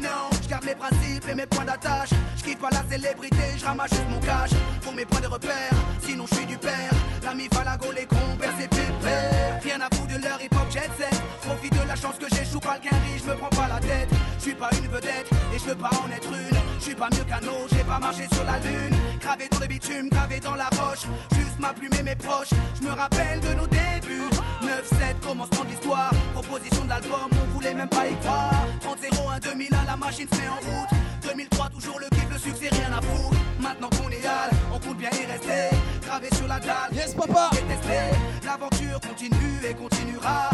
[0.00, 2.10] Non, je garde mes principes et mes points d'attache.
[2.36, 4.50] Je pas la célébrité, je ramasse juste mon cash.
[4.82, 6.92] Pour mes points de repère, sinon je suis du père.
[7.22, 9.60] L'ami Falago, les compères, c'est pépère.
[9.62, 11.22] Rien à foutre de leur hip hop jet set.
[11.42, 12.41] Profite de la chance que j'échoue
[12.72, 14.08] pas le quinri, je me prends pas la tête.
[14.38, 16.58] Je suis pas une vedette et je veux pas en être une.
[16.78, 18.96] Je suis pas mieux qu'un autre, j'ai pas marché sur la lune.
[19.20, 21.04] Gravé dans le bitume, gravé dans la roche.
[21.34, 22.54] Juste ma plume et mes proches.
[22.80, 24.30] Je me rappelle de nos débuts.
[24.62, 26.10] 9-7, commencement de l'histoire.
[26.34, 28.66] Proposition de l'album, on voulait même pas y croire.
[28.80, 30.88] 30-01, 2001, la machine se met en route.
[31.22, 33.36] 2003, toujours le kiff, le succès, rien à foutre.
[33.60, 35.76] Maintenant qu'on est hal, on compte bien y rester.
[36.04, 37.50] Gravé sur la dalle, yes papa.
[37.52, 38.16] Détesté.
[38.44, 40.50] L'aventure continue et continuera.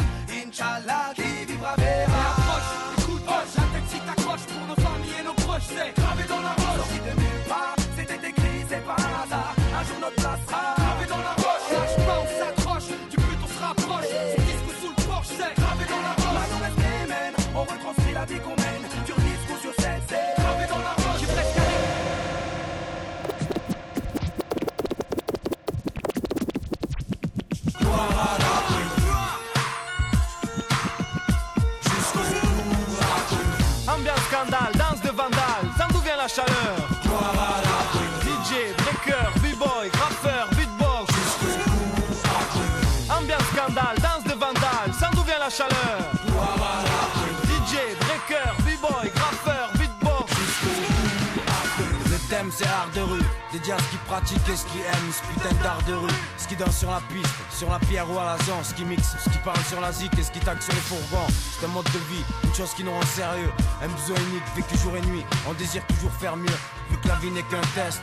[0.49, 2.21] Inch'Allah, qui vivra verra.
[2.31, 5.93] Approche, coup de hoche, la tête si t'accroches pour nos familles et nos proches, c'est
[5.95, 6.77] gravé dans la roche.
[6.79, 9.08] Sorti de nulle part, c'était écrit, c'est pas
[52.59, 55.81] C'est art de rue, à ce qui pratique et ce qui aime, ce putain d'art
[55.87, 56.11] de rue.
[56.39, 58.85] Ce qui danse sur la piste, sur la pierre ou à la zone, ce qui
[58.85, 61.29] mixe, ce qui parle sur la zik et ce qui tague sur les fourgons.
[61.29, 63.53] C'est un mode de vie, une chose qui nous rend sérieux.
[63.81, 66.59] Un besoin unique, vécu jour et nuit, on désire toujours faire mieux.
[66.91, 68.03] Vu que la vie n'est qu'un test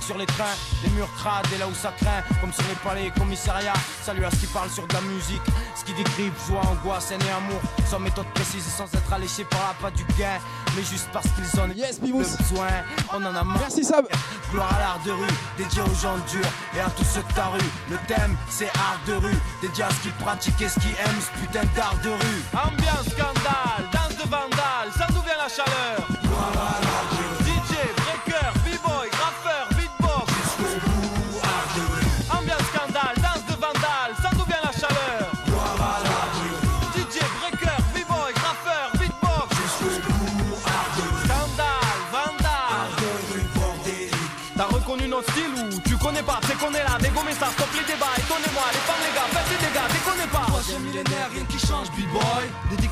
[0.00, 3.06] sur les trains, les murs crades et là où ça craint, comme sur les palais
[3.06, 3.74] et commissariats.
[4.02, 5.42] Salut à ce qui parle sur de la musique,
[5.74, 9.44] ce qui décrypte joie, angoisse, haine et amour, sans méthode précise et sans être alléché
[9.44, 10.38] par la pas du gain,
[10.76, 12.68] mais juste parce qu'ils en ont yes, le besoin.
[13.12, 13.58] On en a marre.
[13.58, 14.06] Merci Sab.
[14.52, 17.46] Gloire à l'art de rue, dédié aux gens durs et à tous ceux de ta
[17.46, 17.58] rue.
[17.90, 21.20] Le thème c'est art de rue, dédié à ce qui pratique et ce qui aime
[21.20, 22.42] ce putain d'art de rue.
[22.52, 25.99] Ambiance scandale, danse de vandale, sans d'où vient la chaleur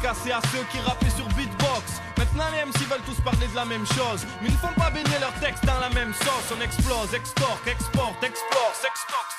[0.08, 2.00] Dédicacé à ceux qui rappaient sur beatbox.
[2.16, 4.24] Maintenant les MC veulent tous parler de la même chose.
[4.40, 6.48] Mais ils ne font pas baigner leurs textes dans la même sauce.
[6.56, 9.36] On explose, extorque, exporte, explore, sextorque,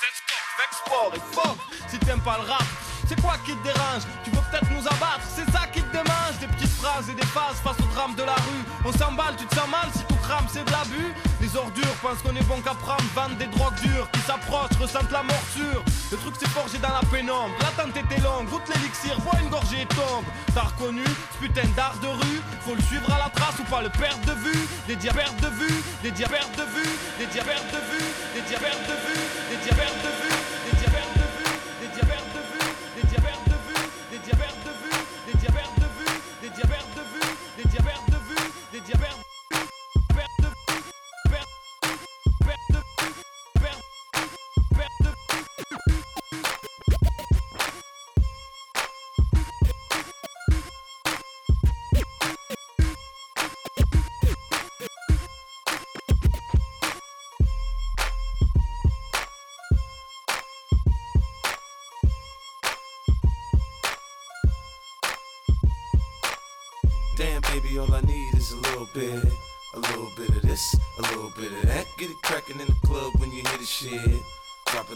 [0.68, 1.58] export et fuck.
[1.88, 2.62] Si t'aimes pas le rap,
[3.08, 4.06] c'est quoi qui te dérange?
[4.22, 6.38] Tu veux peut-être nous abattre, c'est ça qui te démange.
[6.38, 8.64] Des petites phrases et des phases face au drame de la rue.
[8.84, 10.19] On s'emballe, tu te sens mal si tout
[10.52, 11.12] c'est de l'abus.
[11.40, 15.10] Les ordures pensent qu'on est bon qu'à prendre Vendent des drogues dures qui s'approchent, ressentent
[15.10, 15.82] la morsure.
[16.10, 17.54] Le truc c'est forgé dans la pénombre.
[17.60, 20.24] L'attente était longue, goûte l'élixir, bois une gorgée et tombe.
[20.54, 22.40] T'as reconnu ce putain d'art de rue.
[22.62, 24.68] Faut le suivre à la trace ou pas le perdre de vue.
[24.86, 28.06] Des dia perte de vue, des dia perte de vue Des dia perte de vue,
[28.34, 29.99] des dia perte de vue Des dia perte de vue,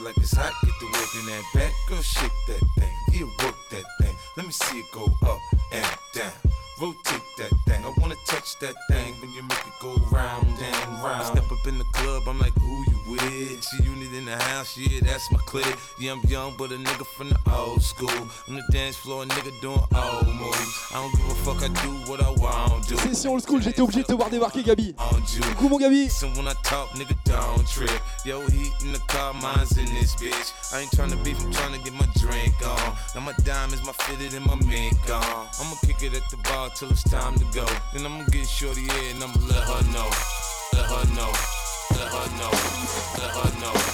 [0.04, 1.72] like it's hot, get the work in that back.
[1.88, 2.73] Girl, shake that
[14.90, 15.76] yeah, that's my clique.
[15.98, 18.10] Yeah, I'm young, but a nigga from the old school.
[18.48, 20.88] On the dance floor, a nigga doing old moves.
[20.92, 22.96] I don't give a fuck, I do what I want to.
[22.98, 24.94] Session old school, j'étais obligé de te voir débarquer, Gabi.
[24.94, 26.08] Coucou, mon Gabi.
[26.08, 27.90] So when I talk, nigga, don't trip.
[28.24, 30.52] Yo, heat in the car, mine's in this bitch.
[30.72, 32.96] I ain't tryna beef, I'm tryna get my drink on.
[33.14, 35.48] Now my diamonds, my fitted, and my mink on.
[35.60, 37.66] I'ma kick it at the bar till it's time to go.
[37.92, 40.10] Then I'ma get shorty and I'ma let her know.
[40.72, 41.32] Let her know.
[41.90, 42.50] Let her know.
[43.18, 43.93] Let her know.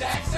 [0.00, 0.29] Jackson.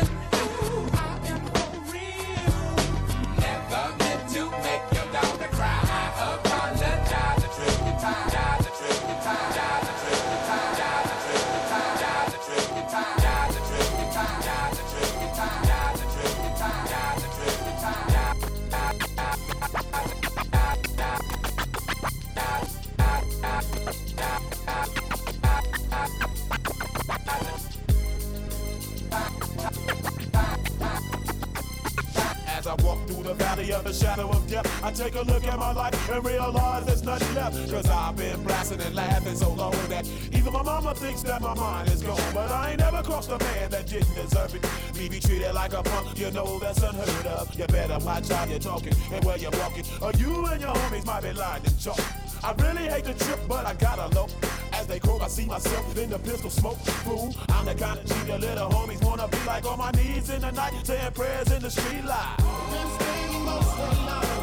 [33.71, 37.03] Of the shadow of death, I take a look at my life and realize there's
[37.03, 37.71] nothing left.
[37.71, 41.55] Cause I've been blasting and laughing so long that even my mama thinks that my
[41.55, 42.21] mind is gone.
[42.35, 44.67] But I ain't never crossed a man that didn't deserve it.
[44.99, 47.55] Me be treated like a punk, you know that's unheard of.
[47.55, 51.07] You better watch how you're talking and where you're walking, or you and your homies
[51.07, 52.01] might be lying and chalk.
[52.43, 54.27] I really hate the trip, but I gotta low.
[54.73, 56.79] As they croak, I see myself in the pistol smoke.
[57.05, 60.41] Fool, I'm the kind of your little homies wanna be like on my knees in
[60.41, 64.42] the night, saying prayers in the street light lost and lost.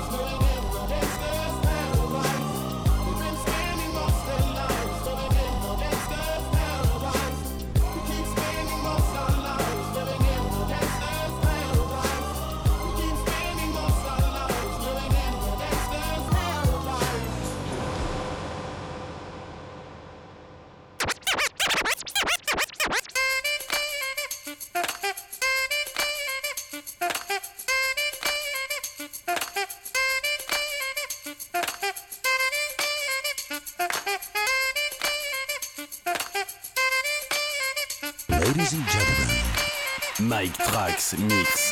[40.79, 41.68] Max Mix.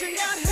[0.00, 0.38] She got.
[0.38, 0.49] here.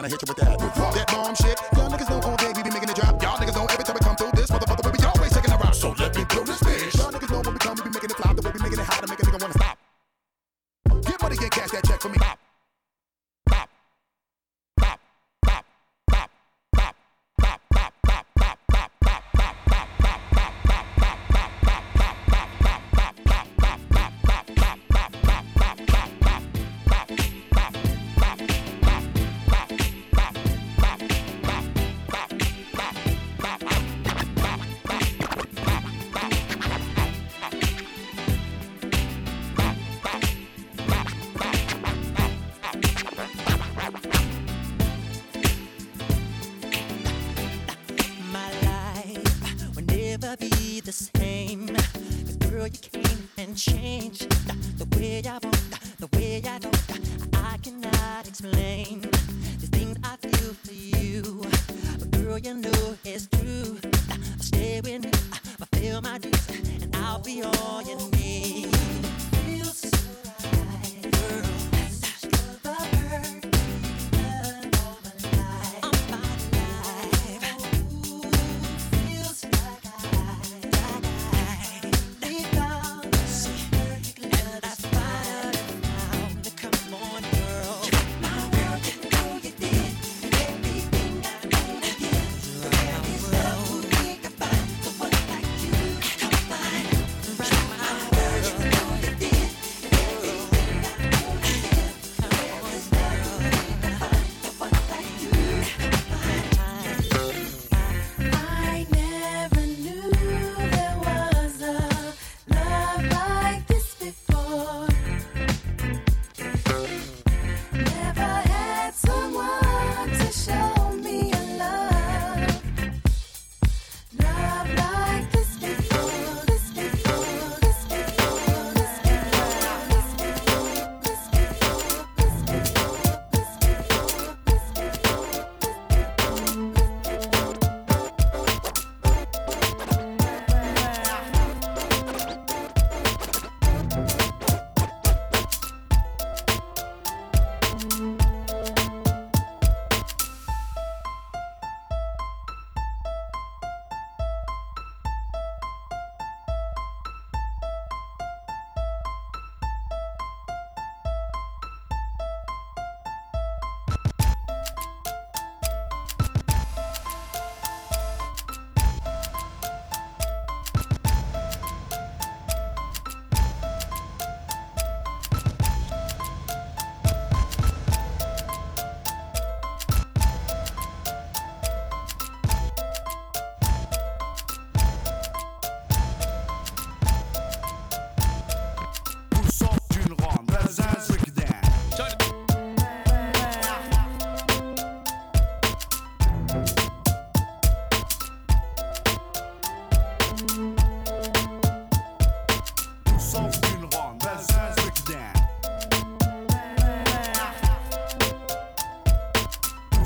[0.00, 0.49] And I hit you with that.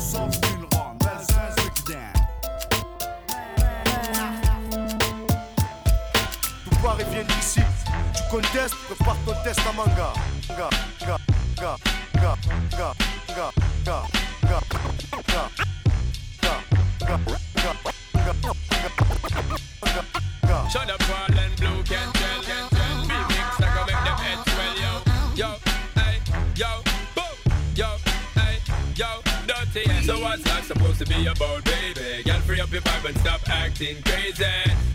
[0.04, 2.12] som fyllram, välsönsdän
[6.64, 7.60] Tout Paris vient d'ici,
[8.14, 10.12] tu contestes, prépare ton test à manga
[31.16, 32.22] be about, baby.
[32.24, 34.44] Girl, free up your vibe and stop acting crazy.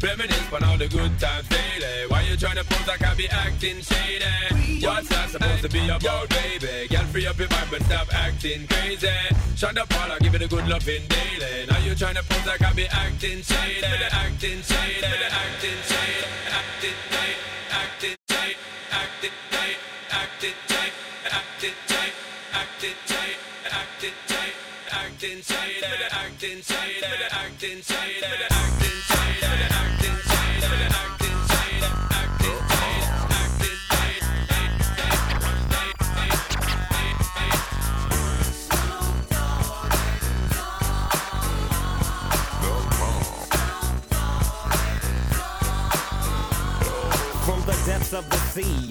[0.02, 2.08] Reminisce on all the good times daily.
[2.08, 4.86] Why you trying to pose like I be acting shady?
[4.86, 6.88] What's that supposed to be about, baby?
[6.88, 9.08] Girl, free up your vibe and stop acting crazy.
[9.56, 11.66] Shonda Paul, I give it a good loving daily.
[11.68, 13.84] Now you trying to pose like I be acting shady.
[13.84, 15.04] Acting shady.
[15.04, 16.26] Acting shady.
[16.60, 17.36] Acting shady.
[17.72, 18.56] Acting shady.
[18.92, 19.76] Acting shady.
[20.12, 20.79] Acting shady.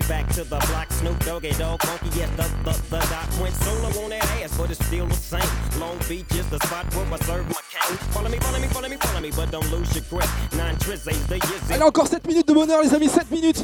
[0.09, 0.91] back to the block.
[0.91, 4.71] Snoop Doggy Dog Funky, yes, the, the, the dot went solo on that ass, but
[4.71, 5.53] it's still the same.
[5.79, 7.97] Long Beach is the spot where I serve my cane.
[8.11, 10.29] Follow me, follow me, follow me, follow me, but don't lose your grip.
[10.57, 11.71] Nine tris, eight, the years.
[11.71, 13.63] Allez, encore 7 minutes de bonheur, les amis, 7 minutes.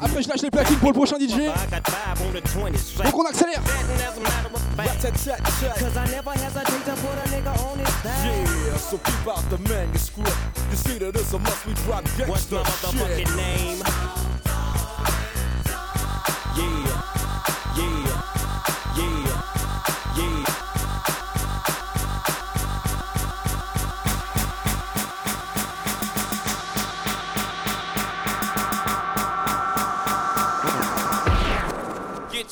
[0.00, 1.48] Après, je lâche les platines pour le prochain DJ.
[3.02, 3.62] Donc, on accélère.
[8.24, 10.36] Yeah, so keep out the manuscript.
[10.70, 13.36] You see that it's a must we drop gangsta What's my motherfucking shit.
[13.36, 14.31] name?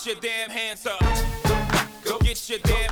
[0.05, 1.01] get your damn hands up.
[2.05, 2.90] Go get your damn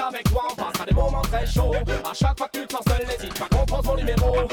[0.00, 1.72] avec toi, on passe à des moments très chauds.
[1.72, 4.48] À chaque fois que tu te lances, n'hésite pas qu'on prend ton numéro.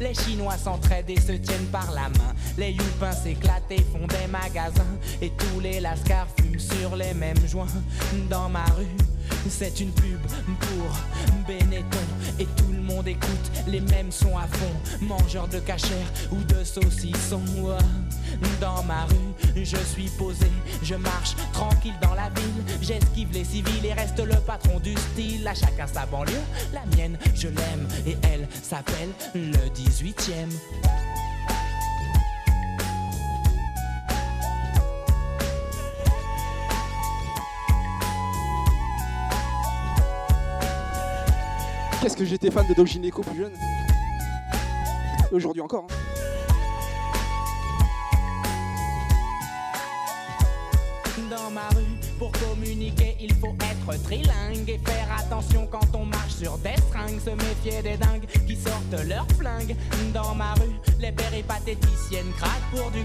[0.00, 2.34] Les Chinois s'entraident et se tiennent par la main.
[2.56, 4.96] Les youpins s'éclatent et font des magasins.
[5.20, 7.66] Et tous les lascars fument sur les mêmes joints.
[8.30, 8.86] Dans ma rue,
[9.48, 10.20] c'est une pub
[10.60, 11.98] pour Benetton
[12.38, 16.64] et tout le monde écoute les mêmes sons à fond, mangeurs de cachère ou de
[16.64, 17.42] saucissons.
[18.60, 19.27] Dans ma rue,
[19.64, 20.46] je suis posé,
[20.82, 25.46] je marche tranquille dans la ville, j'esquive les civils et reste le patron du style.
[25.46, 26.32] À chacun sa banlieue,
[26.72, 30.48] la mienne, je l'aime et elle s'appelle le 18e.
[42.00, 43.52] Qu'est-ce que j'étais fan de Doc Gineco plus jeune?
[45.32, 45.86] Aujourd'hui encore.
[45.90, 45.97] hein.
[54.10, 57.20] Et faire attention quand on marche sur des stringues.
[57.20, 59.76] Se méfier des dingues qui sortent leurs flingues.
[60.14, 63.04] Dans ma rue, les péripatéticiennes craquent pour du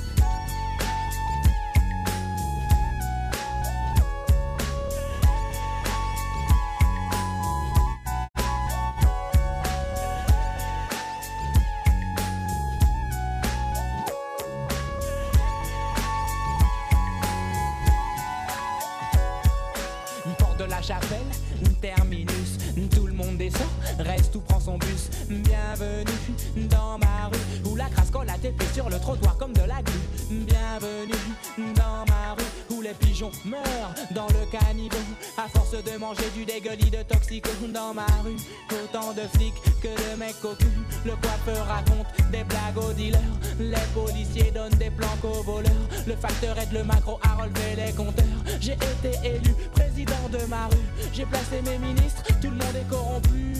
[51.51, 53.53] Placé mes ministres, tout le monde est corrompu.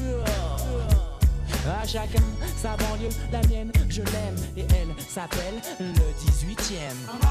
[1.67, 2.23] À chacun
[2.57, 7.21] sa banlieue, la mienne, je l'aime et elle s'appelle le 18e.
[7.21, 7.30] So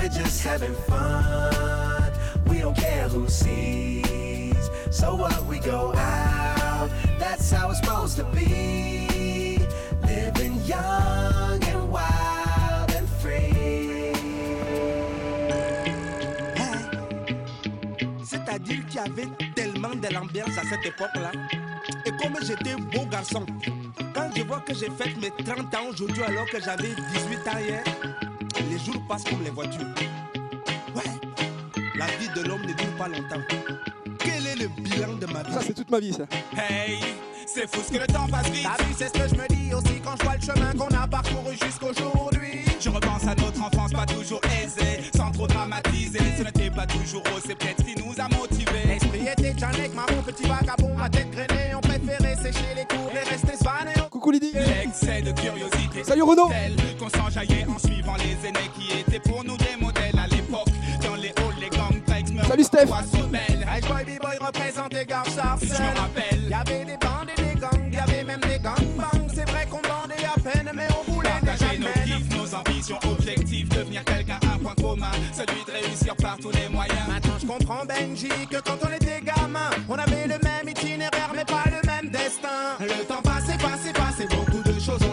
[0.00, 2.10] We're just having fun.
[2.46, 4.70] We don't care who sees.
[4.90, 6.88] So what we go out.
[7.18, 9.58] That's how it's supposed to be.
[10.02, 14.14] Living young and wild and free.
[18.24, 21.32] C'est-à-dire qu'il y avait tellement de l'ambiance à cette époque-là.
[22.06, 23.44] Et comme j'étais beau garçon,
[24.14, 27.58] quand je vois que j'ai fait mes 30 ans aujourd'hui alors que j'avais 18 ans
[27.58, 27.84] hier,
[28.84, 29.86] jours passent comme les voitures.
[30.94, 31.02] Ouais,
[31.96, 33.42] la vie de l'homme ne dure pas longtemps.
[34.18, 35.52] Quel est le bilan de ma vie?
[35.52, 36.24] Ça, c'est toute ma vie, ça.
[36.56, 36.98] Hey,
[37.46, 38.62] C'est fou ce que le temps passe vite.
[38.76, 40.94] T'as vu, c'est ce que je me dis aussi quand je vois le chemin qu'on
[40.96, 42.60] a parcouru jusqu'aujourd'hui.
[42.80, 46.18] Je repense à notre enfance pas toujours aisée, sans trop dramatiser.
[46.38, 48.86] Ce n'était pas toujours rose, c'est peut-être ce qui nous a motivés.
[48.86, 51.74] L'esprit était Janek, marron, petit vagabond, à tête grainée.
[51.74, 52.84] On préférait sécher les
[54.30, 54.52] Lydie.
[54.54, 56.04] L'excès de curiosité.
[56.04, 56.50] Salut Renaud.
[56.98, 60.68] Qu'on s'enjaillait en suivant les aînés qui étaient pour nous des modèles à l'époque.
[61.02, 62.88] Dans les halls, les gangs, meurent Salut, Steph.
[63.72, 66.48] Hey boy, B-boy représentait Gare Je me rappelle.
[66.48, 69.28] Y'avait des bandes et des gangs, y'avait même des gangbangs.
[69.34, 73.68] C'est vrai qu'on bandait à peine, mais on voulait Partager nos kiffs, nos ambitions, objectifs.
[73.68, 75.12] Devenir quelqu'un, un point commun.
[75.32, 77.08] Celui de réussir par tous les moyens.
[77.08, 81.44] Maintenant, je comprends Benji que quand on était gamin, on avait le même itinéraire, mais
[81.44, 82.76] pas le même destin.
[82.80, 83.22] Le temps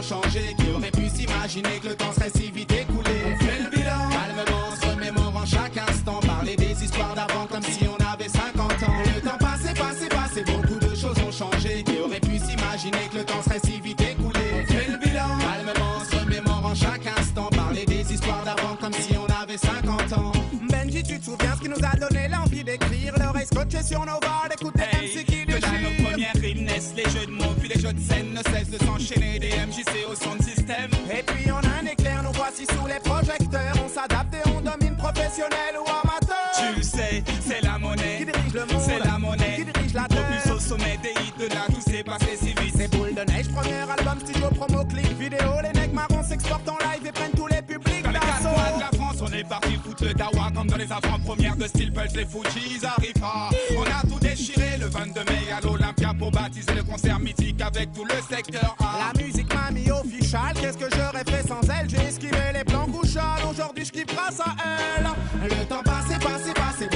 [0.07, 0.55] changé.
[0.57, 4.09] Qui aurait pu s'imaginer que le temps serait si vite écoulé On fait le bilan,
[4.09, 6.19] calmement, se remémorant chaque instant.
[6.21, 9.03] Parler des histoires d'avant comme si on avait 50 ans.
[9.15, 11.83] Le temps passé, passé, passé, beaucoup de choses ont changé.
[11.83, 15.27] Qui aurait pu s'imaginer que le temps serait si vite écoulé On fait le bilan,
[15.39, 17.49] calmement, se remémorant chaque instant.
[17.49, 20.31] Parler des histoires d'avant comme si on avait 50 ans.
[20.69, 24.19] Benji, tu te souviens ce qui nous a donné l'envie d'écrire L'oreille scotchée sur nos
[24.19, 27.53] barres, d'écouter MC qui Que dans nos déchire premières rimes naissent les jeux de mots,
[27.59, 28.76] puis les jeux de scène ne cessent de
[29.07, 29.39] s'enchaîner.
[29.39, 30.89] Des MJC au son de système.
[31.11, 33.73] Et puis on a un éclair, nous voici sous les projecteurs.
[33.83, 36.51] On s'adapte et on domine professionnel ou amateur.
[36.57, 39.93] Tu le sais, c'est la monnaie qui dirige le monde, c'est la monnaie qui dirige
[39.93, 40.55] la terre.
[40.55, 42.75] au sommet des hits de là, tout s'est passé si vite.
[42.75, 45.53] C'est boule de neige, premier album, studio, promo, clip, vidéo.
[45.63, 48.75] Les mecs marrons s'exportent en live et prennent tous les publics Dans les quatre coins
[48.75, 51.91] de la France, on est parti foutre le dawa comme dans les avant-premières de Steel
[51.93, 53.49] Pulse, les Fujis arrivent pas.
[53.77, 57.91] On a tout déchiré le 22 mai à l'Olympia pour baptiser le concert mythique avec
[57.91, 59.13] tout le secteur A.
[59.13, 61.89] La musique m'a mis official, qu'est-ce que j'aurais fait sans elle?
[61.89, 64.55] J'ai esquivé les plans couchales, aujourd'hui je kiffe grâce à
[64.97, 65.07] elle.
[65.43, 66.87] Le temps passé, passé, passé,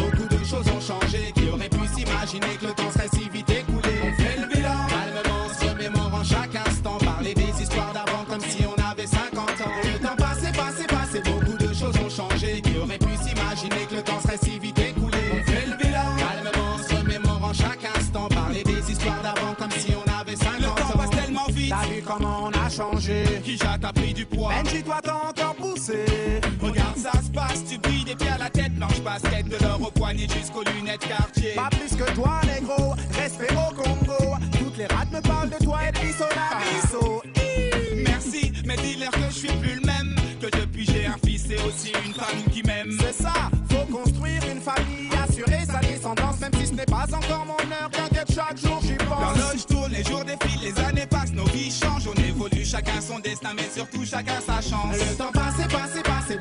[22.12, 24.52] comment on a changé Qui t'as pris du poids?
[24.64, 26.06] Benji, toi t'as encore poussé.
[26.62, 28.74] Regarde, ça se passe, tu brilles des pieds à la tête.
[28.76, 31.54] Blanche basket de l'or au poignet jusqu'aux lunettes quartier.
[31.56, 32.94] Pas plus que toi, négro.
[33.14, 34.36] Respect au Congo.
[34.58, 37.24] Toutes les rats me parlent de toi et de bisso la bisso.
[38.06, 40.16] Merci, mais dis-leur que je suis plus le même.
[40.42, 42.98] Que depuis j'ai un fils et aussi une femme qui m'aime.
[43.00, 43.34] C'est ça,
[43.70, 47.90] faut construire une famille, assurer sa descendance, même si ce n'est pas encore mon heure.
[47.92, 49.38] T'inquiète, chaque jour j'y pense.
[49.38, 50.91] L'horloge tourne, les jours défilent, les années
[52.72, 54.96] chacun son destin, mais surtout chacun sa chance.
[54.98, 56.38] Le temps passé, passé, passé,